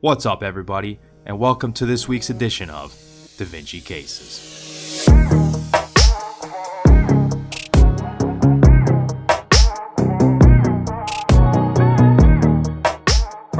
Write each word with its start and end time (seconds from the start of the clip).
What's 0.00 0.26
up, 0.26 0.42
everybody, 0.42 1.00
and 1.24 1.38
welcome 1.38 1.72
to 1.72 1.86
this 1.86 2.06
week's 2.06 2.28
edition 2.28 2.68
of 2.68 2.92
Da 3.38 3.46
Vinci 3.46 3.80
Cases. 3.80 5.06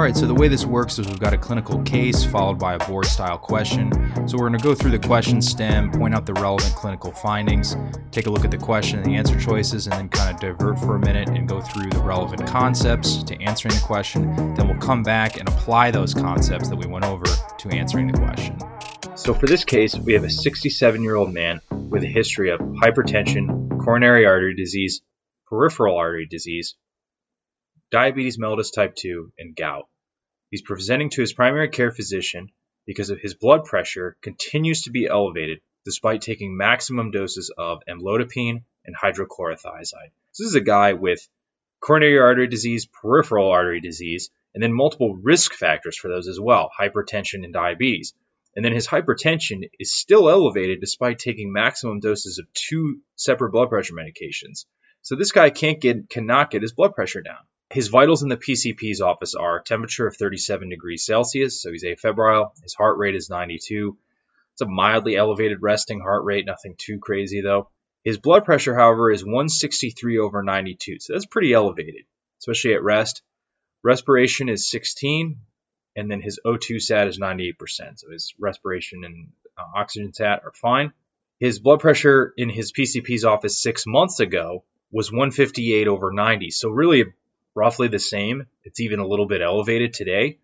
Right, 0.07 0.17
so 0.17 0.25
the 0.25 0.35
way 0.35 0.47
this 0.47 0.65
works 0.65 1.01
is 1.01 1.09
we've 1.09 1.19
got 1.19 1.33
a 1.33 1.37
clinical 1.37 1.83
case 1.83 2.25
followed 2.25 2.61
by 2.61 2.75
a 2.75 2.79
board 2.87 3.07
style 3.07 3.37
question. 3.37 3.91
So 4.29 4.39
we're 4.39 4.49
going 4.49 4.61
to 4.61 4.63
go 4.63 4.73
through 4.73 4.93
the 4.93 5.01
question 5.01 5.43
stem, 5.43 5.91
point 5.91 6.15
out 6.15 6.25
the 6.25 6.35
relevant 6.35 6.77
clinical 6.77 7.11
findings, 7.11 7.77
take 8.13 8.27
a 8.27 8.31
look 8.31 8.45
at 8.45 8.53
the 8.53 8.59
question 8.59 9.01
and 9.01 9.07
the 9.07 9.17
answer 9.17 9.37
choices, 9.37 9.89
and 9.89 9.95
then 9.95 10.09
kind 10.09 10.33
of 10.33 10.41
divert 10.41 10.79
for 10.79 10.95
a 10.95 11.01
minute 11.01 11.31
and 11.31 11.49
go 11.49 11.61
through 11.61 11.91
the 11.91 11.99
relevant 11.99 12.47
concepts 12.47 13.25
to 13.25 13.35
answering 13.43 13.75
the 13.75 13.81
question. 13.81 14.55
Then 14.55 14.69
we'll 14.69 14.79
come 14.79 15.03
back 15.03 15.41
and 15.41 15.49
apply 15.49 15.91
those 15.91 16.15
concepts 16.15 16.69
that 16.69 16.77
we 16.77 16.87
went 16.87 17.05
over 17.05 17.25
to 17.25 17.69
answering 17.71 18.07
the 18.07 18.19
question. 18.19 18.57
So 19.17 19.35
for 19.35 19.47
this 19.47 19.65
case, 19.65 19.99
we 19.99 20.13
have 20.13 20.23
a 20.23 20.31
67 20.31 21.03
year 21.03 21.17
old 21.17 21.35
man 21.35 21.61
with 21.71 22.05
a 22.05 22.09
history 22.09 22.53
of 22.53 22.61
hypertension, 22.61 23.81
coronary 23.85 24.25
artery 24.25 24.55
disease, 24.55 25.01
peripheral 25.49 25.97
artery 25.97 26.29
disease, 26.31 26.77
diabetes 27.91 28.39
mellitus 28.39 28.73
type 28.73 28.95
2, 28.95 29.33
and 29.37 29.57
gout. 29.57 29.89
He's 30.51 30.63
presenting 30.63 31.11
to 31.11 31.21
his 31.21 31.33
primary 31.33 31.69
care 31.69 31.91
physician 31.91 32.51
because 32.87 33.11
of 33.11 33.21
his 33.21 33.35
blood 33.35 33.65
pressure 33.65 34.17
continues 34.23 34.83
to 34.83 34.91
be 34.91 35.07
elevated 35.07 35.61
despite 35.85 36.21
taking 36.21 36.57
maximum 36.57 37.11
doses 37.11 37.53
of 37.57 37.83
amlodipine 37.89 38.63
and 38.85 38.97
hydrochlorothiazide. 38.97 40.11
So 40.33 40.45
this 40.45 40.51
is 40.51 40.55
a 40.55 40.61
guy 40.61 40.93
with 40.93 41.27
coronary 41.81 42.19
artery 42.19 42.49
disease, 42.49 42.87
peripheral 42.87 43.51
artery 43.51 43.81
disease, 43.81 44.31
and 44.55 44.63
then 44.63 44.73
multiple 44.73 45.17
risk 45.17 45.53
factors 45.53 45.97
for 45.97 46.09
those 46.09 46.29
as 46.29 46.41
well, 46.41 46.71
hypertension 46.79 47.45
and 47.45 47.53
diabetes. 47.53 48.15
And 48.55 48.65
then 48.65 48.73
his 48.73 48.87
hypertension 48.87 49.69
is 49.79 49.95
still 49.95 50.31
elevated 50.31 50.81
despite 50.81 51.19
taking 51.19 51.53
maximum 51.53 52.01
doses 52.01 52.39
of 52.39 52.51
two 52.55 53.01
separate 53.15 53.51
blood 53.51 53.69
pressure 53.69 53.95
medications. 53.95 54.65
So 55.03 55.15
this 55.15 55.31
guy 55.31 55.51
can't 55.51 55.81
get 55.81 56.09
cannot 56.09 56.51
get 56.51 56.63
his 56.63 56.73
blood 56.73 56.95
pressure 56.95 57.21
down. 57.21 57.45
His 57.77 57.89
vitals 57.89 58.23
in 58.23 58.31
the 58.31 58.39
PCP's 58.39 59.03
office 59.03 59.35
are 59.35 59.61
temperature 59.61 60.07
of 60.07 60.17
37 60.17 60.71
degrees 60.71 61.05
Celsius, 61.05 61.61
so 61.61 61.71
he's 61.71 61.85
afebrile. 61.85 62.53
His 62.63 62.73
heart 62.73 62.97
rate 62.97 63.15
is 63.15 63.29
92. 63.29 63.99
It's 64.55 64.63
a 64.63 64.67
mildly 64.67 65.15
elevated 65.15 65.61
resting 65.61 66.01
heart 66.01 66.25
rate, 66.25 66.47
nothing 66.47 66.77
too 66.79 66.99
crazy 66.99 67.43
though. 67.43 67.69
His 68.03 68.17
blood 68.17 68.47
pressure, 68.47 68.75
however, 68.75 69.11
is 69.11 69.23
163 69.23 70.17
over 70.17 70.43
92, 70.43 71.01
so 71.01 71.13
that's 71.13 71.27
pretty 71.27 71.53
elevated, 71.53 72.07
especially 72.39 72.73
at 72.73 72.83
rest. 72.83 73.21
Respiration 73.83 74.49
is 74.49 74.71
16, 74.71 75.37
and 75.97 76.11
then 76.11 76.23
his 76.23 76.41
O2 76.47 76.81
sat 76.81 77.09
is 77.09 77.19
98%, 77.19 77.59
so 77.97 78.11
his 78.11 78.33
respiration 78.39 79.05
and 79.05 79.29
uh, 79.59 79.79
oxygen 79.79 80.15
sat 80.15 80.41
are 80.47 80.53
fine. 80.53 80.95
His 81.41 81.59
blood 81.59 81.81
pressure 81.81 82.33
in 82.39 82.49
his 82.49 82.73
PCP's 82.73 83.27
office 83.27 83.61
six 83.61 83.87
months 83.87 84.19
ago 84.19 84.65
was 84.91 85.13
158 85.13 85.89
over 85.89 86.11
90, 86.11 86.53
so 86.53 86.71
really 86.71 87.13
roughly 87.57 87.89
the 87.89 87.99
same. 87.99 88.47
It's 88.63 88.81
even 88.81 89.01
a 89.01 89.07
little 89.07 89.27
bit 89.27 89.43
elevated 89.43 89.95
today. 89.95 90.39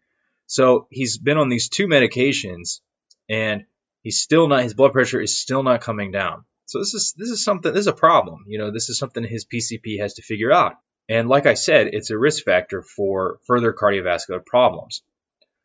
So 0.47 0.89
he's 0.91 1.19
been 1.19 1.39
on 1.39 1.49
these 1.49 1.69
two 1.69 1.87
medications 1.87 2.81
and 3.29 3.65
he's 4.03 4.21
still 4.21 4.49
not 4.49 4.63
his 4.63 4.75
blood 4.75 4.93
pressure 4.93 5.21
is 5.21 5.39
still 5.39 5.63
not 5.63 5.83
coming 5.83 6.11
down. 6.11 6.45
So 6.67 6.79
this 6.79 6.95
is 6.95 7.15
this 7.17 7.31
is 7.31 7.45
something 7.45 7.73
this 7.73 7.83
is 7.83 7.87
a 7.87 7.93
problem. 7.93 8.47
You 8.49 8.59
know, 8.59 8.71
this 8.71 8.89
is 8.89 8.99
something 8.99 9.23
his 9.23 9.45
PCP 9.45 10.01
has 10.01 10.15
to 10.15 10.23
figure 10.23 10.53
out. 10.53 10.77
And 11.09 11.29
like 11.29 11.47
I 11.47 11.55
said, 11.55 11.89
it's 11.93 12.11
a 12.11 12.19
risk 12.19 12.45
factor 12.45 12.83
for 12.83 13.39
further 13.47 13.73
cardiovascular 13.73 14.45
problems. 14.45 15.03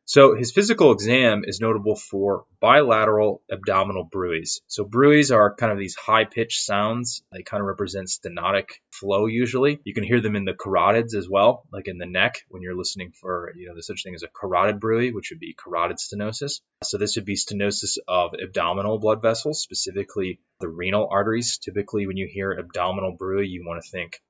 So 0.09 0.35
his 0.35 0.53
physical 0.53 0.93
exam 0.93 1.43
is 1.45 1.59
notable 1.59 1.97
for 1.97 2.45
bilateral 2.61 3.41
abdominal 3.51 4.05
bruits. 4.05 4.61
So 4.67 4.85
bruits 4.85 5.31
are 5.31 5.53
kind 5.53 5.69
of 5.69 5.77
these 5.77 5.95
high 5.95 6.23
pitched 6.23 6.63
sounds. 6.63 7.23
They 7.33 7.43
kind 7.43 7.59
of 7.59 7.67
represent 7.67 8.07
stenotic 8.07 8.69
flow 8.89 9.25
usually. 9.25 9.81
You 9.83 9.93
can 9.93 10.05
hear 10.05 10.21
them 10.21 10.37
in 10.37 10.45
the 10.45 10.53
carotids 10.53 11.13
as 11.13 11.27
well, 11.27 11.65
like 11.73 11.89
in 11.89 11.97
the 11.97 12.05
neck 12.05 12.45
when 12.47 12.61
you're 12.61 12.77
listening 12.77 13.11
for, 13.11 13.51
you 13.57 13.67
know, 13.67 13.73
there's 13.73 13.87
such 13.87 14.03
thing 14.03 14.15
as 14.15 14.23
a 14.23 14.29
carotid 14.29 14.79
bruit, 14.79 15.13
which 15.13 15.31
would 15.31 15.41
be 15.41 15.53
carotid 15.53 15.97
stenosis. 15.97 16.61
So 16.85 16.97
this 16.97 17.17
would 17.17 17.25
be 17.25 17.35
stenosis 17.35 17.97
of 18.07 18.33
abdominal 18.41 18.99
blood 18.99 19.21
vessels, 19.21 19.61
specifically 19.61 20.39
the 20.61 20.69
renal 20.69 21.09
arteries. 21.11 21.57
Typically 21.57 22.07
when 22.07 22.15
you 22.15 22.29
hear 22.31 22.53
abdominal 22.53 23.11
bruit, 23.11 23.49
you 23.49 23.65
want 23.67 23.83
to 23.83 23.89
think 23.91 24.21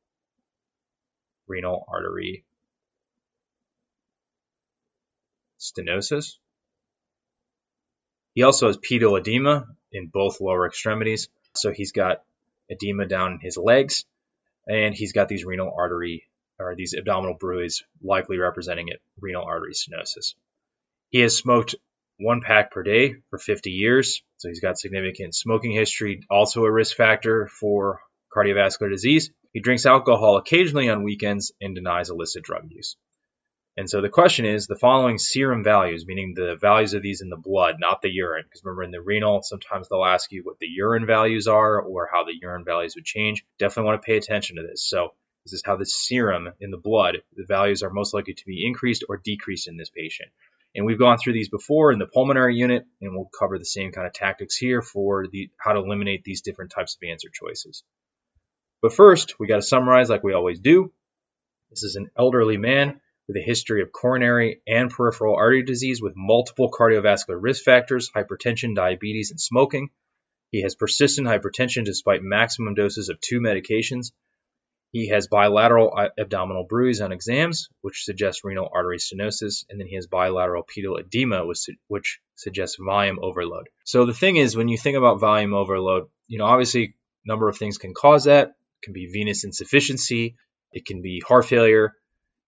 renal 1.48 1.86
artery 1.88 2.46
stenosis. 5.60 6.38
He 8.34 8.44
also 8.44 8.68
has 8.68 8.78
pedal 8.78 9.16
edema 9.16 9.68
in 9.92 10.08
both 10.08 10.42
lower 10.42 10.68
extremities. 10.68 11.30
So 11.56 11.72
he's 11.72 11.92
got 11.92 12.24
edema 12.70 13.08
down 13.08 13.34
in 13.34 13.40
his 13.40 13.58
legs, 13.58 14.06
and 14.68 14.94
he's 14.94 15.14
got 15.14 15.28
these 15.28 15.46
renal 15.46 15.74
artery 15.76 16.26
or 16.60 16.76
these 16.76 16.94
abdominal 16.94 17.36
bruits, 17.36 17.84
likely 18.02 18.38
representing 18.38 18.90
it 18.90 19.02
renal 19.20 19.44
artery 19.44 19.74
stenosis. 19.74 20.36
He 21.10 21.20
has 21.22 21.38
smoked 21.38 21.76
one 22.20 22.42
pack 22.42 22.72
per 22.72 22.84
day 22.84 23.16
for 23.30 23.38
50 23.38 23.72
years, 23.72 24.24
so 24.38 24.50
he's 24.50 24.60
got 24.60 24.78
significant 24.78 25.36
smoking 25.36 25.72
history, 25.72 26.24
also 26.30 26.66
a 26.66 26.72
risk 26.72 26.96
factor 26.96 27.48
for 27.48 28.02
cardiovascular 28.36 28.90
disease. 28.90 29.32
He 29.54 29.62
drinks 29.62 29.86
alcohol 29.86 30.38
occasionally 30.38 30.90
on 30.90 31.04
weekends 31.04 31.52
and 31.62 31.76
denies 31.76 32.10
illicit 32.10 32.44
drug 32.44 32.72
use. 32.72 32.98
And 33.78 33.88
so 33.88 34.02
the 34.02 34.10
question 34.10 34.46
is 34.46 34.66
the 34.66 34.76
following 34.76 35.20
serum 35.20 35.64
values, 35.64 36.06
meaning 36.08 36.34
the 36.34 36.58
values 36.60 36.96
of 36.96 37.04
these 37.04 37.22
in 37.22 37.30
the 37.30 37.38
blood, 37.38 37.76
not 37.78 38.02
the 38.02 38.10
urine. 38.10 38.44
Because 38.44 38.64
remember, 38.66 38.82
in 38.82 38.90
the 38.90 39.02
renal, 39.02 39.44
sometimes 39.44 39.88
they'll 39.88 40.04
ask 40.04 40.32
you 40.32 40.42
what 40.44 40.58
the 40.58 40.66
urine 40.66 41.06
values 41.06 41.48
are 41.48 41.80
or 41.80 42.10
how 42.12 42.24
the 42.24 42.34
urine 42.42 42.66
values 42.66 42.96
would 42.96 43.06
change. 43.06 43.46
Definitely 43.60 43.90
want 43.90 44.02
to 44.02 44.06
pay 44.06 44.18
attention 44.18 44.56
to 44.56 44.64
this. 44.64 44.84
So 44.84 45.14
this 45.46 45.54
is 45.54 45.62
how 45.64 45.78
the 45.78 45.86
serum 45.86 46.50
in 46.60 46.72
the 46.72 46.78
blood, 46.78 47.18
the 47.36 47.46
values 47.46 47.84
are 47.84 47.92
most 47.92 48.16
likely 48.16 48.34
to 48.34 48.46
be 48.48 48.66
increased 48.66 49.06
or 49.08 49.18
decreased 49.18 49.68
in 49.68 49.78
this 49.78 49.92
patient. 49.92 50.32
And 50.76 50.86
we've 50.86 51.00
gone 51.00 51.20
through 51.20 51.34
these 51.34 51.50
before 51.50 51.92
in 51.92 52.00
the 52.00 52.08
pulmonary 52.08 52.56
unit, 52.56 52.86
and 53.00 53.16
we'll 53.16 53.30
cover 53.38 53.60
the 53.60 53.66
same 53.66 53.92
kind 53.92 54.08
of 54.08 54.14
tactics 54.14 54.58
here 54.58 54.82
for 54.82 55.28
the 55.28 55.52
how 55.58 55.74
to 55.74 55.80
eliminate 55.80 56.24
these 56.24 56.42
different 56.42 56.72
types 56.72 56.96
of 56.96 57.08
answer 57.08 57.30
choices. 57.32 57.84
But 58.82 58.94
first, 58.94 59.40
we 59.40 59.48
got 59.48 59.58
to 59.58 59.62
summarize 59.62 60.10
like 60.10 60.24
we 60.24 60.34
always 60.34 60.60
do. 60.60 60.92
This 61.70 61.84
is 61.84 61.96
an 61.96 62.10
elderly 62.18 62.58
man 62.58 63.02
with 63.28 63.38
a 63.38 63.42
history 63.42 63.82
of 63.82 63.92
coronary 63.92 64.62
and 64.68 64.90
peripheral 64.90 65.36
artery 65.36 65.64
disease 65.64 66.02
with 66.02 66.14
multiple 66.16 66.72
cardiovascular 66.72 67.38
risk 67.40 67.64
factors, 67.64 68.10
hypertension, 68.10 68.76
diabetes, 68.76 69.32
and 69.32 69.40
smoking. 69.40 69.90
He 70.52 70.62
has 70.62 70.76
persistent 70.76 71.28
hypertension 71.28 71.84
despite 71.84 72.22
maximum 72.24 72.74
doses 72.74 73.10
of 73.10 73.20
two 73.20 73.40
medications. 73.42 74.12
He 74.94 75.10
has 75.10 75.28
bilateral 75.28 75.94
uh, 75.96 76.10
abdominal 76.18 76.64
bruits 76.64 77.02
on 77.02 77.12
exams, 77.12 77.68
which 77.82 78.06
suggests 78.06 78.46
renal 78.46 78.70
artery 78.74 78.98
stenosis, 78.98 79.66
and 79.70 79.78
then 79.80 79.88
he 79.88 79.96
has 79.96 80.08
bilateral 80.08 80.64
pedal 80.64 80.96
edema, 80.96 81.46
which 81.46 82.20
suggests 82.36 82.78
volume 82.80 83.20
overload. 83.22 83.68
So 83.84 84.06
the 84.06 84.14
thing 84.14 84.38
is, 84.38 84.56
when 84.56 84.70
you 84.70 84.78
think 84.78 84.98
about 84.98 85.20
volume 85.20 85.54
overload, 85.54 86.08
you 86.28 86.38
know, 86.38 86.46
obviously, 86.46 86.96
a 87.26 87.28
number 87.28 87.50
of 87.50 87.58
things 87.58 87.78
can 87.78 87.94
cause 87.94 88.24
that. 88.24 88.48
It 88.48 88.86
can 88.86 88.94
be 88.94 89.12
venous 89.12 89.44
insufficiency, 89.44 90.38
it 90.72 90.86
can 90.86 91.02
be 91.02 91.22
heart 91.28 91.46
failure, 91.46 91.94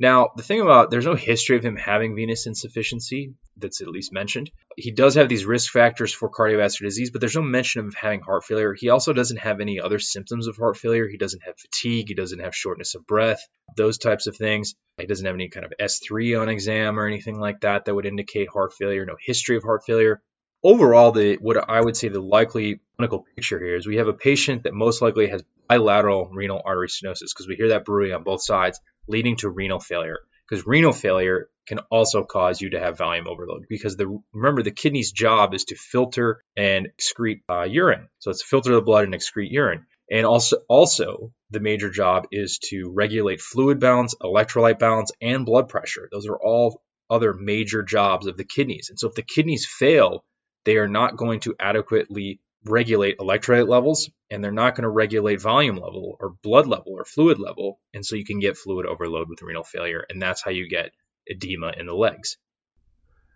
now, 0.01 0.29
the 0.37 0.43
thing 0.43 0.61
about 0.61 0.89
there's 0.89 1.05
no 1.05 1.15
history 1.15 1.57
of 1.57 1.65
him 1.65 1.75
having 1.75 2.15
venous 2.15 2.47
insufficiency 2.47 3.33
that's 3.57 3.81
at 3.81 3.89
least 3.89 4.13
mentioned. 4.13 4.49
He 4.77 4.91
does 4.91 5.15
have 5.15 5.27
these 5.27 5.45
risk 5.45 5.73
factors 5.73 6.13
for 6.13 6.31
cardiovascular 6.31 6.85
disease, 6.85 7.11
but 7.11 7.19
there's 7.19 7.35
no 7.35 7.41
mention 7.41 7.85
of 7.85 7.93
having 7.95 8.21
heart 8.21 8.45
failure. 8.45 8.73
He 8.73 8.89
also 8.89 9.11
doesn't 9.11 9.41
have 9.41 9.59
any 9.59 9.81
other 9.81 9.99
symptoms 9.99 10.47
of 10.47 10.55
heart 10.55 10.77
failure. 10.77 11.09
He 11.09 11.17
doesn't 11.17 11.43
have 11.43 11.59
fatigue. 11.59 12.07
He 12.07 12.13
doesn't 12.13 12.39
have 12.39 12.55
shortness 12.55 12.95
of 12.95 13.05
breath, 13.05 13.45
those 13.75 13.97
types 13.97 14.25
of 14.25 14.37
things. 14.37 14.73
He 14.97 15.05
doesn't 15.05 15.25
have 15.25 15.35
any 15.35 15.49
kind 15.49 15.65
of 15.65 15.73
S3 15.81 16.41
on 16.41 16.47
exam 16.47 16.97
or 16.97 17.05
anything 17.05 17.37
like 17.37 17.59
that 17.61 17.83
that 17.83 17.93
would 17.93 18.05
indicate 18.05 18.47
heart 18.47 18.71
failure, 18.71 19.05
no 19.05 19.17
history 19.19 19.57
of 19.57 19.63
heart 19.63 19.83
failure. 19.85 20.21
Overall, 20.63 21.11
the 21.11 21.35
what 21.41 21.69
I 21.69 21.79
would 21.79 21.97
say 21.97 22.07
the 22.07 22.21
likely 22.21 22.79
clinical 22.95 23.25
picture 23.35 23.59
here 23.59 23.75
is 23.75 23.85
we 23.85 23.97
have 23.97 24.09
a 24.09 24.13
patient 24.13 24.63
that 24.63 24.73
most 24.73 25.01
likely 25.01 25.27
has 25.27 25.43
bilateral 25.69 26.29
renal 26.33 26.61
artery 26.65 26.87
stenosis 26.87 27.31
because 27.33 27.47
we 27.47 27.55
hear 27.55 27.69
that 27.69 27.85
bruit 27.85 28.11
on 28.11 28.23
both 28.23 28.43
sides 28.43 28.79
leading 29.09 29.35
to 29.37 29.49
renal 29.49 29.79
failure 29.79 30.19
because 30.47 30.65
renal 30.65 30.93
failure 30.93 31.49
can 31.67 31.79
also 31.91 32.23
cause 32.23 32.61
you 32.61 32.71
to 32.71 32.79
have 32.79 32.97
volume 32.97 33.27
overload 33.27 33.65
because 33.69 33.95
the 33.95 34.21
remember 34.33 34.63
the 34.63 34.71
kidney's 34.71 35.11
job 35.11 35.53
is 35.53 35.65
to 35.65 35.75
filter 35.75 36.43
and 36.57 36.89
excrete 36.99 37.41
uh, 37.49 37.63
urine. 37.63 38.07
So 38.19 38.31
it's 38.31 38.43
filter 38.43 38.73
the 38.73 38.81
blood 38.81 39.05
and 39.05 39.13
excrete 39.13 39.51
urine. 39.51 39.85
And 40.11 40.25
also 40.25 40.57
also 40.67 41.31
the 41.51 41.59
major 41.59 41.91
job 41.91 42.27
is 42.31 42.57
to 42.69 42.89
regulate 42.91 43.41
fluid 43.41 43.79
balance 43.79 44.15
electrolyte 44.21 44.79
balance 44.79 45.11
and 45.21 45.45
blood 45.45 45.69
pressure. 45.69 46.09
Those 46.11 46.27
are 46.27 46.37
all 46.37 46.81
other 47.09 47.33
major 47.33 47.83
jobs 47.83 48.25
of 48.25 48.37
the 48.37 48.43
kidneys. 48.43 48.89
And 48.89 48.99
so 48.99 49.09
if 49.09 49.15
the 49.15 49.23
kidneys 49.23 49.67
fail 49.67 50.23
they 50.65 50.77
are 50.77 50.87
not 50.87 51.17
going 51.17 51.39
to 51.41 51.55
adequately 51.59 52.41
regulate 52.65 53.17
electrolyte 53.17 53.67
levels 53.67 54.09
and 54.29 54.43
they're 54.43 54.51
not 54.51 54.75
going 54.75 54.83
to 54.83 54.89
regulate 54.89 55.41
volume 55.41 55.77
level 55.77 56.17
or 56.19 56.35
blood 56.43 56.67
level 56.67 56.93
or 56.93 57.05
fluid 57.05 57.39
level. 57.39 57.79
And 57.93 58.05
so 58.05 58.15
you 58.15 58.25
can 58.25 58.39
get 58.39 58.57
fluid 58.57 58.85
overload 58.85 59.29
with 59.29 59.41
renal 59.41 59.63
failure. 59.63 60.05
And 60.09 60.21
that's 60.21 60.43
how 60.43 60.51
you 60.51 60.67
get 60.67 60.91
edema 61.27 61.73
in 61.77 61.85
the 61.85 61.93
legs. 61.93 62.37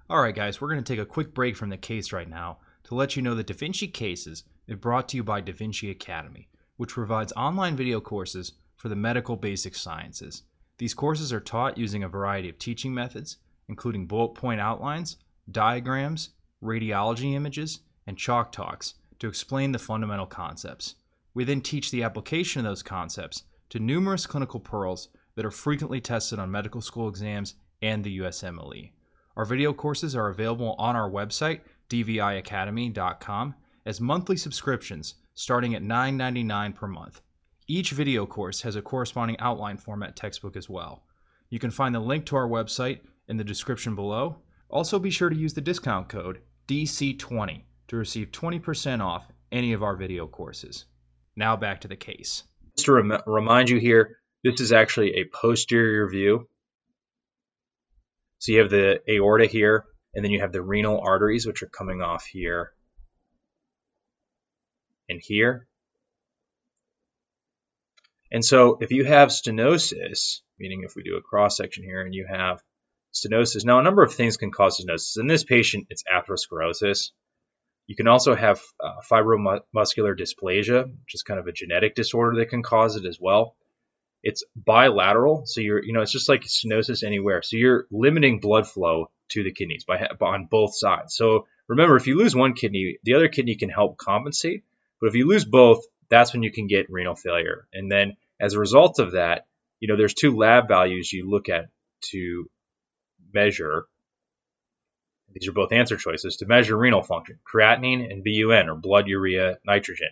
Alright, 0.09 0.35
guys, 0.35 0.59
we're 0.59 0.69
going 0.69 0.83
to 0.83 0.93
take 0.93 1.01
a 1.01 1.05
quick 1.05 1.33
break 1.33 1.55
from 1.55 1.69
the 1.69 1.77
case 1.77 2.11
right 2.11 2.29
now 2.29 2.59
to 2.85 2.95
let 2.95 3.15
you 3.15 3.21
know 3.21 3.35
that 3.35 3.47
Da 3.47 3.53
Vinci 3.53 3.87
Cases 3.87 4.43
is 4.67 4.75
brought 4.75 5.07
to 5.09 5.17
you 5.17 5.23
by 5.23 5.39
Da 5.39 5.53
Vinci 5.53 5.89
Academy, 5.89 6.49
which 6.75 6.91
provides 6.91 7.31
online 7.33 7.77
video 7.77 8.01
courses 8.01 8.53
for 8.75 8.89
the 8.89 8.95
medical 8.95 9.37
basic 9.37 9.75
sciences. 9.75 10.43
These 10.77 10.93
courses 10.93 11.31
are 11.31 11.39
taught 11.39 11.77
using 11.77 12.03
a 12.03 12.09
variety 12.09 12.49
of 12.49 12.59
teaching 12.59 12.93
methods, 12.93 13.37
including 13.69 14.07
bullet 14.07 14.35
point 14.35 14.59
outlines, 14.59 15.15
diagrams, 15.49 16.31
radiology 16.61 17.33
images, 17.33 17.79
and 18.05 18.17
chalk 18.17 18.51
talks 18.51 18.95
to 19.19 19.27
explain 19.27 19.71
the 19.71 19.79
fundamental 19.79 20.25
concepts. 20.25 20.95
We 21.33 21.43
then 21.43 21.61
teach 21.61 21.91
the 21.91 22.03
application 22.03 22.59
of 22.59 22.71
those 22.71 22.83
concepts 22.83 23.43
to 23.69 23.79
numerous 23.79 24.27
clinical 24.27 24.59
pearls 24.59 25.09
that 25.35 25.45
are 25.45 25.51
frequently 25.51 25.99
tested 25.99 26.39
on 26.39 26.51
medical 26.51 26.81
school 26.81 27.07
exams 27.07 27.55
and 27.81 28.03
the 28.03 28.19
USMLE. 28.19 28.91
Our 29.35 29.45
video 29.45 29.73
courses 29.73 30.15
are 30.15 30.29
available 30.29 30.75
on 30.77 30.95
our 30.95 31.09
website, 31.09 31.61
dviacademy.com, 31.89 33.55
as 33.85 33.99
monthly 33.99 34.37
subscriptions 34.37 35.15
starting 35.33 35.73
at 35.73 35.81
$9.99 35.81 36.75
per 36.75 36.87
month. 36.87 37.21
Each 37.67 37.91
video 37.91 38.25
course 38.25 38.61
has 38.61 38.75
a 38.75 38.81
corresponding 38.81 39.39
outline 39.39 39.77
format 39.77 40.15
textbook 40.15 40.55
as 40.55 40.69
well. 40.69 41.03
You 41.49 41.59
can 41.59 41.71
find 41.71 41.95
the 41.95 41.99
link 41.99 42.25
to 42.27 42.35
our 42.35 42.47
website 42.47 42.99
in 43.27 43.37
the 43.37 43.43
description 43.43 43.95
below. 43.95 44.37
Also, 44.69 44.99
be 44.99 45.09
sure 45.09 45.29
to 45.29 45.35
use 45.35 45.53
the 45.53 45.61
discount 45.61 46.09
code 46.09 46.41
DC20 46.67 47.61
to 47.87 47.97
receive 47.97 48.31
20% 48.31 49.01
off 49.01 49.25
any 49.51 49.73
of 49.73 49.83
our 49.83 49.95
video 49.95 50.27
courses. 50.27 50.85
Now 51.35 51.55
back 51.55 51.81
to 51.81 51.87
the 51.87 51.95
case. 51.95 52.43
Just 52.75 52.85
to 52.85 52.93
rem- 52.93 53.21
remind 53.25 53.69
you 53.69 53.79
here, 53.79 54.17
this 54.43 54.59
is 54.61 54.71
actually 54.71 55.15
a 55.15 55.25
posterior 55.25 56.09
view. 56.09 56.47
So 58.39 58.51
you 58.51 58.59
have 58.59 58.69
the 58.69 59.01
aorta 59.09 59.45
here, 59.45 59.85
and 60.13 60.23
then 60.23 60.31
you 60.31 60.41
have 60.41 60.51
the 60.51 60.61
renal 60.61 60.99
arteries, 60.99 61.47
which 61.47 61.63
are 61.63 61.67
coming 61.67 62.01
off 62.01 62.25
here 62.25 62.73
and 65.07 65.21
here. 65.21 65.67
And 68.31 68.43
so 68.43 68.79
if 68.81 68.91
you 68.91 69.05
have 69.05 69.29
stenosis, 69.29 70.41
meaning 70.57 70.83
if 70.83 70.95
we 70.95 71.03
do 71.03 71.17
a 71.17 71.21
cross 71.21 71.55
section 71.55 71.83
here 71.83 72.01
and 72.01 72.13
you 72.13 72.25
have 72.27 72.61
stenosis, 73.13 73.63
now 73.63 73.79
a 73.79 73.83
number 73.83 74.01
of 74.01 74.13
things 74.13 74.37
can 74.37 74.51
cause 74.51 74.81
stenosis. 74.81 75.19
In 75.19 75.27
this 75.27 75.43
patient, 75.43 75.87
it's 75.89 76.03
atherosclerosis. 76.03 77.11
You 77.87 77.95
can 77.95 78.07
also 78.07 78.35
have 78.35 78.61
uh, 78.83 79.01
fibromuscular 79.09 80.17
dysplasia, 80.17 80.85
which 80.85 81.13
is 81.13 81.23
kind 81.23 81.39
of 81.39 81.47
a 81.47 81.51
genetic 81.51 81.95
disorder 81.95 82.37
that 82.39 82.49
can 82.49 82.63
cause 82.63 82.95
it 82.95 83.05
as 83.05 83.19
well. 83.19 83.55
It's 84.23 84.43
bilateral, 84.55 85.43
so 85.45 85.59
you're, 85.59 85.83
you 85.83 85.91
know, 85.91 86.01
it's 86.01 86.13
just 86.13 86.29
like 86.29 86.43
stenosis 86.43 87.03
anywhere. 87.03 87.41
So 87.41 87.57
you're 87.57 87.85
limiting 87.91 88.39
blood 88.39 88.67
flow 88.67 89.11
to 89.31 89.43
the 89.43 89.51
kidneys 89.51 89.83
by 89.83 90.07
on 90.21 90.47
both 90.49 90.77
sides. 90.77 91.15
So 91.15 91.47
remember, 91.67 91.97
if 91.97 92.07
you 92.07 92.17
lose 92.17 92.35
one 92.35 92.53
kidney, 92.53 92.99
the 93.03 93.15
other 93.15 93.27
kidney 93.27 93.55
can 93.55 93.69
help 93.69 93.97
compensate. 93.97 94.63
But 95.01 95.07
if 95.07 95.15
you 95.15 95.27
lose 95.27 95.43
both, 95.43 95.83
that's 96.09 96.31
when 96.31 96.43
you 96.43 96.51
can 96.51 96.67
get 96.67 96.89
renal 96.89 97.15
failure. 97.15 97.67
And 97.73 97.91
then 97.91 98.15
as 98.39 98.53
a 98.53 98.59
result 98.59 98.99
of 98.99 99.11
that, 99.11 99.45
you 99.81 99.89
know, 99.89 99.97
there's 99.97 100.13
two 100.13 100.37
lab 100.37 100.69
values 100.69 101.11
you 101.11 101.29
look 101.29 101.49
at 101.49 101.69
to 102.11 102.49
measure 103.33 103.87
these 105.33 105.47
are 105.47 105.53
both 105.53 105.71
answer 105.71 105.97
choices 105.97 106.37
to 106.37 106.45
measure 106.45 106.77
renal 106.77 107.01
function 107.01 107.39
creatinine 107.45 108.11
and 108.11 108.23
BUN, 108.23 108.69
or 108.69 108.75
blood 108.75 109.07
urea 109.07 109.57
nitrogen. 109.65 110.09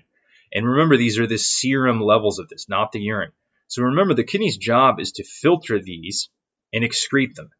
And 0.53 0.67
remember, 0.67 0.97
these 0.97 1.19
are 1.19 1.27
the 1.27 1.37
serum 1.37 2.01
levels 2.01 2.39
of 2.39 2.49
this, 2.49 2.67
not 2.67 2.91
the 2.91 2.99
urine. 2.99 3.31
So 3.67 3.83
remember, 3.83 4.13
the 4.13 4.23
kidney's 4.23 4.57
job 4.57 4.99
is 4.99 5.13
to 5.13 5.23
filter 5.23 5.79
these 5.79 6.29
and 6.73 6.83
excrete 6.83 7.35
them. 7.35 7.51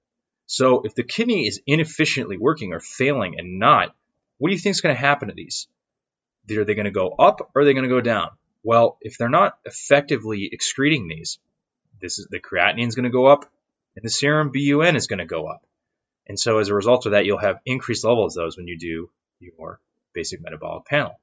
So 0.45 0.81
if 0.81 0.95
the 0.95 1.03
kidney 1.03 1.47
is 1.47 1.61
inefficiently 1.65 2.37
working 2.37 2.73
or 2.73 2.81
failing 2.81 3.39
and 3.39 3.59
not, 3.59 3.95
what 4.37 4.49
do 4.49 4.53
you 4.53 4.59
think 4.59 4.73
is 4.73 4.81
going 4.81 4.95
to 4.95 4.99
happen 4.99 5.29
to 5.29 5.33
these? 5.33 5.67
Are 6.49 6.65
they 6.65 6.73
going 6.73 6.85
to 6.85 6.91
go 6.91 7.09
up 7.09 7.51
or 7.53 7.61
are 7.61 7.65
they 7.65 7.73
going 7.73 7.87
to 7.87 7.89
go 7.89 8.01
down? 8.01 8.31
Well, 8.63 8.97
if 8.99 9.17
they're 9.17 9.29
not 9.29 9.57
effectively 9.63 10.49
excreting 10.51 11.07
these, 11.07 11.39
this 12.01 12.19
is 12.19 12.27
the 12.29 12.39
creatinine 12.39 12.87
is 12.87 12.95
going 12.95 13.05
to 13.05 13.09
go 13.09 13.27
up 13.27 13.49
and 13.95 14.03
the 14.03 14.09
serum 14.09 14.51
BUN 14.51 14.95
is 14.95 15.07
going 15.07 15.19
to 15.19 15.25
go 15.25 15.47
up. 15.47 15.65
And 16.31 16.39
so 16.39 16.59
as 16.59 16.69
a 16.69 16.73
result 16.73 17.05
of 17.05 17.11
that, 17.11 17.25
you'll 17.25 17.39
have 17.39 17.59
increased 17.65 18.05
levels 18.05 18.37
of 18.37 18.43
those 18.45 18.55
when 18.55 18.65
you 18.65 18.79
do 18.79 19.09
your 19.41 19.81
basic 20.13 20.41
metabolic 20.41 20.85
panel. 20.85 21.19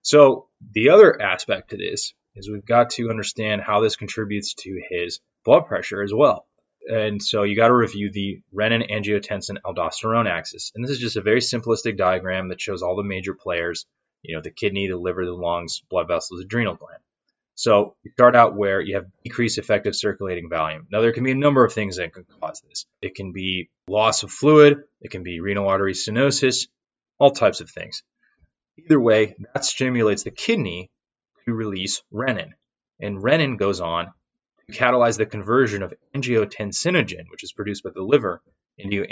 So 0.00 0.48
the 0.72 0.88
other 0.88 1.20
aspect 1.20 1.68
to 1.68 1.76
this 1.76 2.14
is 2.34 2.48
we've 2.48 2.64
got 2.64 2.88
to 2.92 3.10
understand 3.10 3.60
how 3.60 3.80
this 3.80 3.94
contributes 3.94 4.54
to 4.54 4.80
his 4.88 5.20
blood 5.44 5.66
pressure 5.66 6.02
as 6.02 6.14
well. 6.14 6.46
And 6.88 7.22
so 7.22 7.42
you 7.42 7.56
got 7.56 7.68
to 7.68 7.76
review 7.76 8.10
the 8.10 8.40
renin 8.54 8.90
angiotensin 8.90 9.58
aldosterone 9.66 10.30
axis. 10.30 10.72
And 10.74 10.82
this 10.82 10.92
is 10.92 10.98
just 10.98 11.18
a 11.18 11.20
very 11.20 11.40
simplistic 11.40 11.98
diagram 11.98 12.48
that 12.48 12.60
shows 12.62 12.80
all 12.80 12.96
the 12.96 13.02
major 13.02 13.34
players, 13.34 13.84
you 14.22 14.34
know, 14.34 14.40
the 14.40 14.50
kidney, 14.50 14.88
the 14.88 14.96
liver, 14.96 15.26
the 15.26 15.32
lungs, 15.32 15.82
blood 15.90 16.08
vessels, 16.08 16.40
adrenal 16.40 16.76
gland. 16.76 17.02
So 17.62 17.94
you 18.02 18.10
start 18.10 18.34
out 18.34 18.56
where 18.56 18.80
you 18.80 18.96
have 18.96 19.06
decreased 19.22 19.56
effective 19.56 19.94
circulating 19.94 20.50
volume. 20.50 20.88
Now 20.90 21.00
there 21.00 21.12
can 21.12 21.22
be 21.22 21.30
a 21.30 21.36
number 21.36 21.64
of 21.64 21.72
things 21.72 21.96
that 21.96 22.12
can 22.12 22.24
cause 22.40 22.60
this. 22.68 22.86
It 23.00 23.14
can 23.14 23.30
be 23.30 23.70
loss 23.86 24.24
of 24.24 24.32
fluid, 24.32 24.82
it 25.00 25.12
can 25.12 25.22
be 25.22 25.38
renal 25.38 25.68
artery 25.68 25.92
stenosis, 25.92 26.66
all 27.20 27.30
types 27.30 27.60
of 27.60 27.70
things. 27.70 28.02
Either 28.78 28.98
way, 28.98 29.36
that 29.54 29.64
stimulates 29.64 30.24
the 30.24 30.32
kidney 30.32 30.90
to 31.44 31.54
release 31.54 32.02
renin. 32.12 32.50
And 33.00 33.22
renin 33.22 33.58
goes 33.58 33.80
on 33.80 34.06
to 34.66 34.76
catalyze 34.76 35.16
the 35.16 35.24
conversion 35.24 35.84
of 35.84 35.94
angiotensinogen, 36.16 37.30
which 37.30 37.44
is 37.44 37.52
produced 37.52 37.84
by 37.84 37.90
the 37.94 38.02
liver, 38.02 38.42
into, 38.76 39.04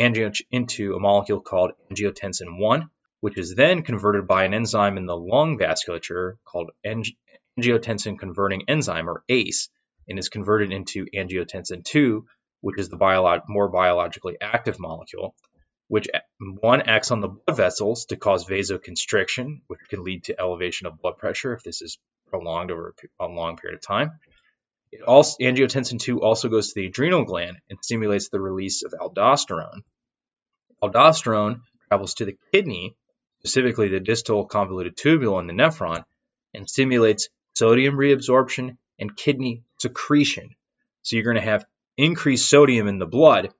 into 0.50 0.94
a 0.96 0.98
molecule 0.98 1.40
called 1.40 1.70
angiotensin 1.88 2.58
1, 2.58 2.90
which 3.20 3.38
is 3.38 3.54
then 3.54 3.82
converted 3.82 4.26
by 4.26 4.42
an 4.42 4.54
enzyme 4.54 4.96
in 4.96 5.06
the 5.06 5.16
lung 5.16 5.56
vasculature 5.56 6.34
called 6.44 6.72
ang- 6.84 7.04
angiotensin 7.58 8.18
converting 8.18 8.68
enzyme, 8.68 9.08
or 9.08 9.22
ACE, 9.28 9.68
and 10.08 10.18
is 10.18 10.28
converted 10.28 10.72
into 10.72 11.06
angiotensin 11.14 11.84
2, 11.84 12.26
which 12.60 12.78
is 12.78 12.88
the 12.88 13.42
more 13.48 13.68
biologically 13.68 14.36
active 14.40 14.78
molecule, 14.78 15.34
which 15.88 16.08
one 16.38 16.82
acts 16.82 17.10
on 17.10 17.20
the 17.20 17.28
blood 17.28 17.56
vessels 17.56 18.06
to 18.06 18.16
cause 18.16 18.46
vasoconstriction, 18.46 19.60
which 19.66 19.80
can 19.88 20.04
lead 20.04 20.24
to 20.24 20.38
elevation 20.40 20.86
of 20.86 21.00
blood 21.00 21.16
pressure 21.18 21.52
if 21.52 21.62
this 21.62 21.82
is 21.82 21.98
prolonged 22.28 22.70
over 22.70 22.94
a 23.18 23.26
long 23.26 23.56
period 23.56 23.76
of 23.76 23.82
time. 23.82 24.12
It 24.92 25.02
also, 25.02 25.36
angiotensin 25.40 26.00
2 26.00 26.20
also 26.22 26.48
goes 26.48 26.68
to 26.68 26.80
the 26.80 26.86
adrenal 26.86 27.24
gland 27.24 27.58
and 27.68 27.78
stimulates 27.82 28.28
the 28.28 28.40
release 28.40 28.82
of 28.82 28.92
aldosterone. 28.92 29.82
Aldosterone 30.82 31.60
travels 31.88 32.14
to 32.14 32.24
the 32.24 32.36
kidney, 32.52 32.96
specifically 33.40 33.88
the 33.88 34.00
distal 34.00 34.46
convoluted 34.46 34.96
tubule 34.96 35.40
in 35.40 35.46
the 35.46 35.52
nephron, 35.52 36.04
and 36.54 36.68
stimulates 36.68 37.28
sodium 37.54 37.96
reabsorption 37.96 38.76
and 38.98 39.16
kidney 39.16 39.62
secretion. 39.78 40.50
So 41.02 41.16
you're 41.16 41.24
going 41.24 41.36
to 41.36 41.42
have 41.42 41.66
increased 41.96 42.48
sodium 42.48 42.88
in 42.88 42.98
the 42.98 43.06
blood 43.06 43.50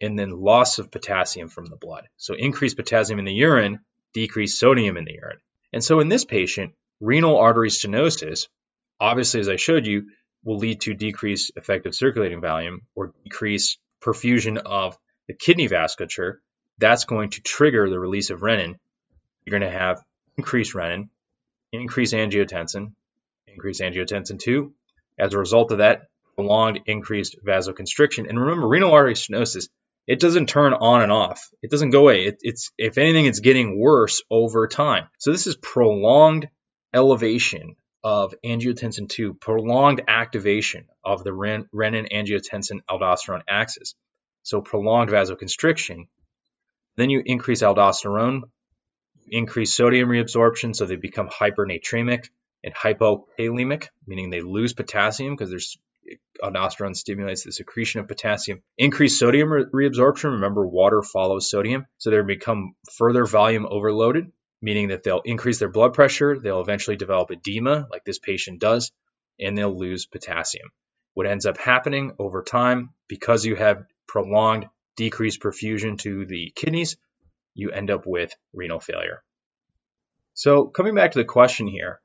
and 0.00 0.18
then 0.18 0.30
loss 0.30 0.78
of 0.78 0.90
potassium 0.90 1.48
from 1.48 1.66
the 1.66 1.76
blood. 1.76 2.08
So 2.16 2.34
increased 2.34 2.76
potassium 2.76 3.18
in 3.18 3.24
the 3.26 3.32
urine, 3.32 3.80
decreased 4.14 4.58
sodium 4.58 4.96
in 4.96 5.04
the 5.04 5.12
urine. 5.12 5.40
And 5.72 5.84
so 5.84 6.00
in 6.00 6.08
this 6.08 6.24
patient, 6.24 6.74
renal 7.00 7.36
artery 7.36 7.68
stenosis, 7.70 8.48
obviously 8.98 9.40
as 9.40 9.48
I 9.48 9.56
showed 9.56 9.86
you, 9.86 10.10
will 10.42 10.58
lead 10.58 10.80
to 10.82 10.94
decreased 10.94 11.52
effective 11.56 11.94
circulating 11.94 12.40
volume 12.40 12.82
or 12.94 13.12
decreased 13.24 13.78
perfusion 14.02 14.56
of 14.56 14.96
the 15.28 15.34
kidney 15.34 15.68
vasculature. 15.68 16.36
That's 16.78 17.04
going 17.04 17.30
to 17.30 17.42
trigger 17.42 17.90
the 17.90 18.00
release 18.00 18.30
of 18.30 18.40
renin. 18.40 18.76
You're 19.44 19.58
going 19.58 19.70
to 19.70 19.78
have 19.78 20.02
increased 20.38 20.74
renin, 20.74 21.10
increased 21.72 22.14
angiotensin, 22.14 22.92
increased 23.52 23.80
angiotensin 23.80 24.40
II. 24.46 24.70
As 25.18 25.34
a 25.34 25.38
result 25.38 25.72
of 25.72 25.78
that, 25.78 26.02
prolonged 26.34 26.80
increased 26.86 27.36
vasoconstriction. 27.44 28.28
And 28.28 28.40
remember, 28.40 28.66
renal 28.66 28.92
artery 28.92 29.14
stenosis, 29.14 29.68
it 30.06 30.20
doesn't 30.20 30.48
turn 30.48 30.72
on 30.72 31.02
and 31.02 31.12
off. 31.12 31.48
It 31.62 31.70
doesn't 31.70 31.90
go 31.90 32.00
away. 32.00 32.24
It, 32.24 32.38
it's 32.40 32.72
if 32.78 32.98
anything, 32.98 33.26
it's 33.26 33.40
getting 33.40 33.78
worse 33.78 34.22
over 34.30 34.66
time. 34.66 35.08
So 35.18 35.32
this 35.32 35.46
is 35.46 35.56
prolonged 35.56 36.48
elevation 36.94 37.76
of 38.02 38.34
angiotensin 38.44 39.10
II, 39.18 39.34
prolonged 39.34 40.02
activation 40.08 40.86
of 41.04 41.22
the 41.22 41.32
ren- 41.32 41.68
renin 41.74 42.10
angiotensin 42.10 42.80
aldosterone 42.88 43.42
axis. 43.48 43.94
So 44.42 44.62
prolonged 44.62 45.10
vasoconstriction. 45.10 46.08
Then 46.96 47.10
you 47.10 47.22
increase 47.24 47.62
aldosterone, 47.62 48.42
increase 49.28 49.74
sodium 49.74 50.08
reabsorption, 50.08 50.74
so 50.74 50.86
they 50.86 50.96
become 50.96 51.28
hypernatremic 51.28 52.28
and 52.64 52.74
hypokalemic, 52.74 53.88
meaning 54.06 54.30
they 54.30 54.40
lose 54.40 54.72
potassium 54.72 55.34
because 55.34 55.50
there's 55.50 55.78
aldosterone 56.42 56.96
stimulates 56.96 57.44
the 57.44 57.52
secretion 57.52 58.00
of 58.00 58.08
potassium. 58.08 58.62
Increased 58.78 59.18
sodium 59.18 59.52
re- 59.52 59.64
reabsorption. 59.64 60.32
Remember, 60.32 60.66
water 60.66 61.02
follows 61.02 61.50
sodium, 61.50 61.86
so 61.98 62.10
they 62.10 62.20
become 62.22 62.74
further 62.96 63.26
volume 63.26 63.66
overloaded, 63.68 64.32
meaning 64.62 64.88
that 64.88 65.02
they'll 65.02 65.22
increase 65.24 65.58
their 65.58 65.68
blood 65.68 65.94
pressure. 65.94 66.38
They'll 66.38 66.60
eventually 66.60 66.96
develop 66.96 67.30
edema, 67.30 67.86
like 67.90 68.04
this 68.04 68.18
patient 68.18 68.60
does, 68.60 68.92
and 69.38 69.56
they'll 69.56 69.76
lose 69.76 70.06
potassium. 70.06 70.70
What 71.14 71.26
ends 71.26 71.46
up 71.46 71.58
happening 71.58 72.12
over 72.18 72.42
time, 72.42 72.90
because 73.08 73.44
you 73.44 73.56
have 73.56 73.84
prolonged 74.06 74.66
decreased 74.96 75.40
perfusion 75.40 75.98
to 75.98 76.26
the 76.26 76.52
kidneys, 76.54 76.96
you 77.54 77.70
end 77.70 77.90
up 77.90 78.06
with 78.06 78.34
renal 78.52 78.80
failure. 78.80 79.22
So, 80.34 80.66
coming 80.66 80.94
back 80.94 81.12
to 81.12 81.18
the 81.18 81.24
question 81.24 81.66
here, 81.66 82.00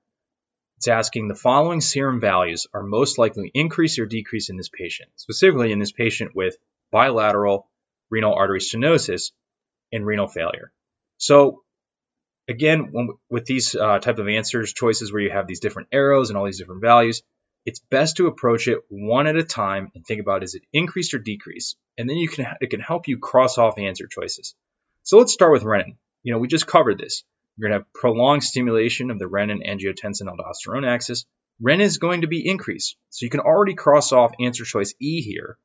it's 0.78 0.88
asking 0.88 1.28
the 1.28 1.36
following 1.36 1.82
serum 1.82 2.20
values 2.20 2.68
are 2.74 2.84
most 2.84 3.18
likely 3.18 3.50
increase 3.54 3.98
or 3.98 4.06
decrease 4.06 4.50
in 4.50 4.58
this 4.58 4.70
patient, 4.70 5.10
specifically 5.16 5.72
in 5.72 5.80
this 5.80 5.92
patient 5.92 6.36
with 6.36 6.58
bilateral 6.92 7.70
renal 8.10 8.34
artery 8.34 8.60
stenosis 8.60 9.32
and 9.92 10.06
renal 10.06 10.28
failure. 10.28 10.72
So, 11.18 11.64
again, 12.48 12.90
when, 12.92 13.10
with 13.30 13.46
these 13.46 13.74
uh, 13.76 14.00
type 14.00 14.20
of 14.20 14.28
answers 14.28 14.74
choices 14.74 15.12
where 15.12 15.22
you 15.22 15.32
have 15.32 15.48
these 15.48 15.62
different 15.62 15.90
arrows 15.92 16.30
and 16.30 16.38
all 16.38 16.46
these 16.46 16.60
different 16.60 16.82
values, 16.82 17.24
it's 17.66 17.80
best 17.80 18.18
to 18.18 18.28
approach 18.28 18.68
it 18.68 18.80
one 18.90 19.28
at 19.28 19.38
a 19.38 19.44
time 19.44 19.92
and 19.96 20.06
think 20.06 20.22
about 20.22 20.44
is 20.44 20.56
it 20.56 20.64
increased 20.72 21.14
or 21.14 21.20
decreased, 21.20 21.78
and 21.98 22.08
then 22.08 22.18
you 22.18 22.28
can 22.28 22.46
it 22.62 22.70
can 22.70 22.80
help 22.80 23.08
you 23.08 23.18
cross 23.18 23.58
off 23.58 23.80
answer 23.80 24.08
choices. 24.08 24.56
So 25.04 25.18
let's 25.18 25.34
start 25.34 25.52
with 25.52 25.64
renin. 25.64 25.98
You 26.22 26.34
know, 26.34 26.40
we 26.40 26.48
just 26.48 26.68
covered 26.68 26.98
this. 26.98 27.24
You're 27.58 27.70
going 27.70 27.80
to 27.80 27.86
have 27.86 27.94
prolonged 27.94 28.44
stimulation 28.44 29.12
of 29.12 29.20
the 29.20 29.26
renin 29.26 29.66
angiotensin 29.66 30.28
aldosterone 30.28 30.88
axis. 30.88 31.26
Renin 31.64 31.82
is 31.82 31.98
going 31.98 32.22
to 32.22 32.28
be 32.28 32.48
increased. 32.48 32.98
So 33.10 33.26
you 33.26 33.30
can 33.30 33.40
already 33.40 33.76
cross 33.76 34.12
off 34.12 34.34
answer 34.40 34.66
choice 34.66 34.94
E 35.00 35.22
here, 35.22 35.58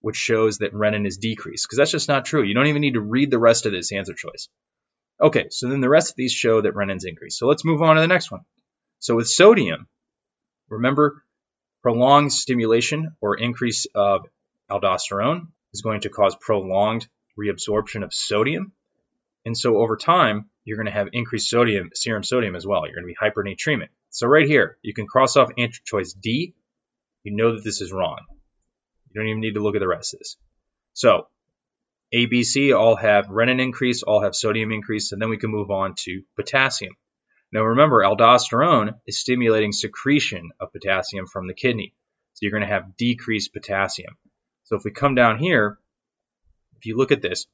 which 0.00 0.16
shows 0.16 0.58
that 0.58 0.74
renin 0.74 1.06
is 1.06 1.16
decreased, 1.16 1.66
because 1.66 1.78
that's 1.78 1.90
just 1.90 2.08
not 2.08 2.26
true. 2.26 2.42
You 2.42 2.54
don't 2.54 2.66
even 2.66 2.82
need 2.82 2.94
to 2.94 3.00
read 3.00 3.30
the 3.30 3.38
rest 3.38 3.66
of 3.66 3.72
this 3.72 3.92
answer 3.92 4.14
choice. 4.14 4.48
Okay, 5.20 5.46
so 5.50 5.68
then 5.68 5.80
the 5.80 5.88
rest 5.88 6.10
of 6.10 6.16
these 6.16 6.32
show 6.32 6.60
that 6.60 6.74
renin's 6.74 7.04
increased. 7.04 7.38
So 7.38 7.46
let's 7.46 7.64
move 7.64 7.82
on 7.82 7.96
to 7.96 8.00
the 8.00 8.08
next 8.08 8.30
one. 8.30 8.42
So 9.00 9.16
with 9.16 9.28
sodium, 9.28 9.88
remember 10.68 11.24
prolonged 11.82 12.32
stimulation 12.32 13.16
or 13.20 13.36
increase 13.36 13.86
of 13.94 14.26
aldosterone 14.70 15.48
is 15.72 15.82
going 15.82 16.02
to 16.02 16.10
cause 16.10 16.36
prolonged 16.40 17.08
reabsorption 17.38 18.04
of 18.04 18.12
sodium. 18.12 18.72
And 19.44 19.56
so 19.56 19.78
over 19.78 19.96
time, 19.96 20.50
you're 20.68 20.76
going 20.76 20.84
to 20.84 20.92
have 20.92 21.08
increased 21.14 21.48
sodium, 21.48 21.88
serum 21.94 22.22
sodium 22.22 22.54
as 22.54 22.66
well. 22.66 22.84
You're 22.84 22.96
going 22.96 23.06
to 23.08 23.14
be 23.14 23.16
hypernatremic. 23.16 23.88
So 24.10 24.26
right 24.26 24.46
here, 24.46 24.76
you 24.82 24.92
can 24.92 25.06
cross 25.06 25.34
off 25.34 25.48
answer 25.56 25.80
choice 25.82 26.12
D. 26.12 26.54
You 27.22 27.34
know 27.34 27.54
that 27.54 27.64
this 27.64 27.80
is 27.80 27.90
wrong. 27.90 28.18
You 29.08 29.18
don't 29.18 29.30
even 29.30 29.40
need 29.40 29.54
to 29.54 29.62
look 29.62 29.76
at 29.76 29.80
the 29.80 29.88
rest 29.88 30.12
of 30.12 30.20
this. 30.20 30.36
So 30.92 31.28
A, 32.12 32.26
B, 32.26 32.44
C 32.44 32.74
all 32.74 32.96
have 32.96 33.28
renin 33.28 33.62
increase, 33.62 34.02
all 34.02 34.20
have 34.20 34.34
sodium 34.34 34.70
increase, 34.70 35.12
and 35.12 35.22
then 35.22 35.30
we 35.30 35.38
can 35.38 35.50
move 35.50 35.70
on 35.70 35.94
to 36.00 36.22
potassium. 36.36 36.92
Now 37.50 37.62
remember, 37.62 38.02
aldosterone 38.02 38.96
is 39.06 39.18
stimulating 39.18 39.72
secretion 39.72 40.50
of 40.60 40.70
potassium 40.70 41.26
from 41.26 41.46
the 41.46 41.54
kidney. 41.54 41.94
So 42.34 42.40
you're 42.42 42.52
going 42.52 42.68
to 42.68 42.74
have 42.74 42.94
decreased 42.98 43.54
potassium. 43.54 44.18
So 44.64 44.76
if 44.76 44.84
we 44.84 44.90
come 44.90 45.14
down 45.14 45.38
here, 45.38 45.78
if 46.76 46.84
you 46.84 46.98
look 46.98 47.10
at 47.10 47.22
this, 47.22 47.46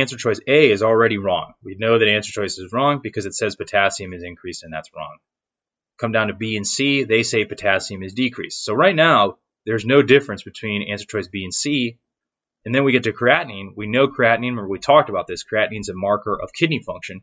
answer 0.00 0.16
choice 0.16 0.40
A 0.46 0.70
is 0.70 0.82
already 0.82 1.18
wrong. 1.18 1.54
We 1.62 1.76
know 1.78 1.98
that 1.98 2.08
answer 2.08 2.32
choice 2.32 2.58
is 2.58 2.72
wrong 2.72 3.00
because 3.02 3.26
it 3.26 3.34
says 3.34 3.56
potassium 3.56 4.12
is 4.12 4.22
increased 4.22 4.62
and 4.62 4.72
that's 4.72 4.90
wrong. 4.94 5.18
Come 5.98 6.12
down 6.12 6.28
to 6.28 6.34
B 6.34 6.56
and 6.56 6.66
C, 6.66 7.04
they 7.04 7.22
say 7.22 7.44
potassium 7.44 8.02
is 8.02 8.14
decreased. 8.14 8.64
So 8.64 8.74
right 8.74 8.94
now, 8.94 9.38
there's 9.66 9.86
no 9.86 10.02
difference 10.02 10.42
between 10.42 10.90
answer 10.90 11.06
choice 11.06 11.28
B 11.28 11.44
and 11.44 11.54
C. 11.54 11.98
And 12.64 12.74
then 12.74 12.84
we 12.84 12.92
get 12.92 13.04
to 13.04 13.12
creatinine. 13.12 13.76
We 13.76 13.86
know 13.86 14.08
creatinine, 14.08 14.50
remember 14.50 14.68
we 14.68 14.78
talked 14.78 15.10
about 15.10 15.26
this, 15.26 15.44
creatinine 15.44 15.80
is 15.80 15.88
a 15.90 15.94
marker 15.94 16.38
of 16.40 16.52
kidney 16.52 16.80
function 16.80 17.22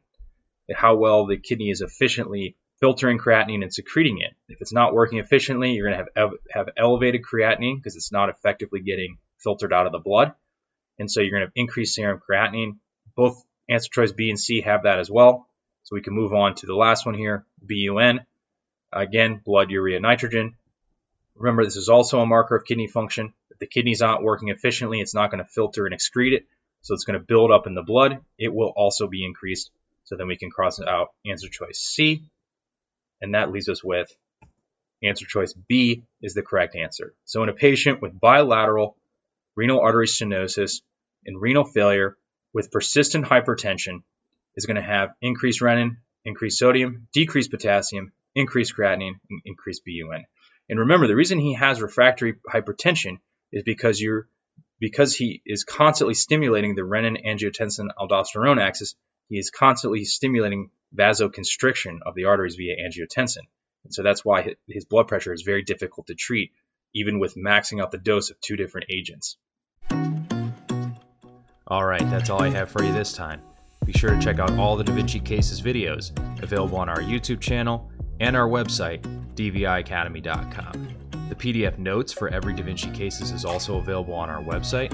how 0.75 0.96
well 0.96 1.25
the 1.25 1.38
kidney 1.38 1.70
is 1.70 1.82
efficiently 1.82 2.56
filtering 2.80 3.20
creatinine 3.20 3.62
and 3.62 3.74
secreting 3.74 4.20
it. 4.22 4.34
If 4.48 4.62
it's 4.62 4.74
not 4.74 4.94
working 4.94 5.20
efficiently, 5.20 5.72
you're 5.74 5.90
going 5.90 6.06
to 6.06 6.12
have 6.16 6.32
have 6.51 6.70
elevated 6.78 7.22
creatinine 7.22 7.78
because 7.78 7.96
it's 7.96 8.12
not 8.12 8.30
effectively 8.30 8.82
getting 8.82 9.18
filtered 9.40 9.74
out 9.74 9.86
of 9.86 9.92
the 9.92 10.00
blood, 10.00 10.34
and 11.01 11.12
so 11.12 11.20
you're 11.20 11.31
going 11.31 11.41
to 11.41 11.48
have 11.48 11.53
increased 11.55 11.96
serum 11.96 12.22
creatinine. 12.22 12.77
Both 13.15 13.43
answer 13.67 13.89
choice 13.91 14.12
B 14.12 14.29
and 14.29 14.39
C 14.39 14.62
have 14.62 14.84
that 14.84 15.00
as 15.00 15.10
well. 15.10 15.48
So 15.84 15.96
we 15.96 16.01
can 16.01 16.13
move 16.13 16.34
on 16.34 16.55
to 16.55 16.67
the 16.67 16.75
last 16.75 17.05
one 17.05 17.15
here, 17.15 17.46
BUN. 17.62 18.22
Again, 18.93 19.41
blood 19.43 19.72
urea 19.72 20.00
nitrogen. 20.00 20.55
Remember, 21.36 21.65
this 21.65 21.75
is 21.75 21.89
also 21.89 22.20
a 22.20 22.25
marker 22.25 22.55
of 22.55 22.65
kidney 22.65 22.88
function. 22.88 23.34
If 23.50 23.58
the 23.58 23.65
kidney's 23.65 24.01
aren't 24.01 24.24
working 24.24 24.50
efficiently, 24.50 25.01
it's 25.01 25.15
not 25.15 25.31
going 25.31 25.43
to 25.43 25.50
filter 25.50 25.86
and 25.88 25.96
excrete 25.96 26.34
it, 26.34 26.46
so 26.81 26.93
it's 26.93 27.05
going 27.05 27.20
to 27.20 27.25
build 27.25 27.51
up 27.51 27.67
in 27.67 27.74
the 27.74 27.81
blood. 27.81 28.20
It 28.38 28.53
will 28.53 28.72
also 28.75 29.08
be 29.08 29.25
increased 29.25 29.72
so 30.03 30.15
then 30.17 30.27
we 30.27 30.38
can 30.38 30.51
cross 30.51 30.79
out 30.79 31.13
answer 31.25 31.48
choice 31.50 31.79
C, 31.79 32.24
and 33.22 33.34
that 33.34 33.51
leaves 33.51 33.70
us 33.70 33.84
with 33.84 34.15
answer 35.01 35.25
choice 35.25 35.53
B 35.53 36.03
is 36.22 36.34
the 36.34 36.43
correct 36.43 36.75
answer. 36.75 37.15
So 37.25 37.41
in 37.43 37.50
a 37.50 37.53
patient 37.53 38.01
with 38.01 38.20
bilateral 38.20 38.98
renal 39.55 39.79
artery 39.79 40.08
stenosis 40.08 40.81
and 41.25 41.40
renal 41.40 41.66
failure 41.66 42.18
with 42.54 42.72
persistent 42.72 43.25
hypertension 43.25 44.04
is 44.56 44.66
going 44.66 44.75
to 44.75 44.82
have 44.82 45.13
increased 45.22 45.62
renin, 45.62 45.98
increased 46.25 46.60
sodium, 46.60 47.08
decreased 47.13 47.51
potassium, 47.51 48.12
increased 48.36 48.75
creatinine, 48.75 49.20
and 49.30 49.42
increased 49.46 49.84
BUN. 49.86 50.25
And 50.70 50.80
remember, 50.80 51.08
the 51.08 51.16
reason 51.16 51.40
he 51.40 51.54
has 51.54 51.82
refractory 51.82 52.36
hypertension 52.48 53.20
is 53.51 53.63
because 53.63 54.00
you're 54.00 54.28
because 54.80 55.16
he 55.16 55.42
is 55.46 55.63
constantly 55.63 56.16
stimulating 56.16 56.74
the 56.74 56.82
renin 56.82 57.24
angiotensin 57.24 57.90
aldosterone 58.00 58.60
axis 58.60 58.96
he 59.32 59.38
is 59.38 59.50
constantly 59.50 60.04
stimulating 60.04 60.72
vasoconstriction 60.94 62.00
of 62.06 62.16
the 62.16 62.25
arteries 62.25 62.56
via 62.56 62.75
angiotensin. 62.75 63.48
And 63.86 63.94
so 63.94 64.04
that's 64.04 64.25
why 64.25 64.56
his 64.68 64.84
blood 64.84 65.08
pressure 65.08 65.32
is 65.32 65.44
very 65.44 65.63
difficult 65.63 66.08
to 66.08 66.16
treat, 66.16 66.51
even 66.94 67.18
with 67.18 67.36
maxing 67.36 67.82
out 67.82 67.92
the 67.92 67.98
dose 67.98 68.30
of 68.30 68.42
two 68.42 68.58
different 68.58 68.88
agents. 68.92 69.38
All 71.72 71.86
right, 71.86 72.01
that's 72.10 72.30
all 72.30 72.44
I 72.44 72.50
have 72.50 72.70
for 72.70 72.84
you 72.84 72.92
this 72.92 73.13
time. 73.13 73.42
Be 73.86 73.94
sure 73.94 74.10
to 74.10 74.20
check 74.20 74.40
out 74.40 74.51
all 74.60 74.75
the 74.75 74.84
Da 74.84 74.92
Vinci 74.92 75.22
Cases 75.22 75.62
videos 75.62 76.12
available 76.44 76.78
on 76.78 76.90
our 76.90 76.98
YouTube 76.98 77.40
channel 77.40 77.90
and 78.20 78.36
our 78.36 78.50
website, 78.50 79.01
dviacademy.com. 79.36 80.90
The 81.30 81.36
PDF 81.36 81.78
notes 81.78 82.12
for 82.12 82.28
every 82.28 82.54
Da 82.54 82.63
Vinci 82.63 82.92
Cases 82.92 83.32
is 83.32 83.46
also 83.46 83.78
available 83.78 84.13
on 84.13 84.30
our 84.30 84.44
website. 84.44 84.92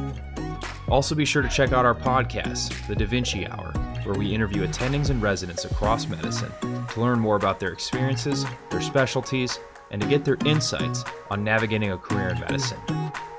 Also, 0.87 1.15
be 1.15 1.25
sure 1.25 1.41
to 1.41 1.49
check 1.49 1.71
out 1.71 1.83
our 1.83 1.95
podcast, 1.95 2.85
The 2.87 2.95
Da 2.95 3.07
Vinci 3.07 3.47
Hour, 3.47 3.71
where 4.03 4.13
we 4.13 4.31
interview 4.31 4.63
attendings 4.67 5.09
and 5.09 5.19
residents 5.19 5.65
across 5.65 6.07
medicine 6.07 6.51
to 6.61 7.01
learn 7.01 7.17
more 7.17 7.37
about 7.37 7.59
their 7.59 7.71
experiences, 7.71 8.45
their 8.69 8.81
specialties, 8.81 9.57
and 9.89 9.99
to 9.99 10.07
get 10.07 10.23
their 10.23 10.37
insights 10.45 11.03
on 11.31 11.43
navigating 11.43 11.91
a 11.93 11.97
career 11.97 12.29
in 12.29 12.39
medicine. 12.39 12.77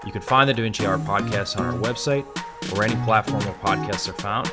You 0.05 0.11
can 0.11 0.23
find 0.23 0.51
the 0.51 0.55
Da 0.55 0.63
Vinci 0.63 0.85
Hour 0.85 0.99
podcast 0.99 1.57
on 1.57 1.65
our 1.65 1.81
website 1.81 2.27
or 2.73 2.85
any 2.85 2.95
platform 3.05 3.43
where 3.45 3.55
podcasts 3.55 4.09
are 4.09 4.13
found. 4.15 4.53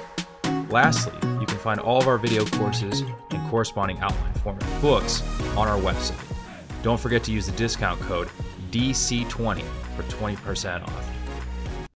Lastly, 0.71 1.13
you 1.39 1.45
can 1.45 1.57
find 1.57 1.79
all 1.79 1.99
of 1.99 2.07
our 2.07 2.17
video 2.17 2.45
courses 2.45 3.01
and 3.01 3.49
corresponding 3.49 3.99
outline 3.99 4.33
format 4.35 4.81
books 4.81 5.21
on 5.55 5.67
our 5.67 5.79
website. 5.79 6.19
Don't 6.83 6.99
forget 6.99 7.23
to 7.23 7.31
use 7.31 7.45
the 7.45 7.51
discount 7.53 7.99
code 8.01 8.29
DC20 8.71 9.63
for 9.95 10.03
20% 10.03 10.83
off. 10.83 11.14